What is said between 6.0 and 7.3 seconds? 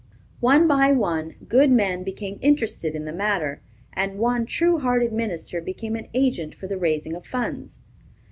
agent for the raising of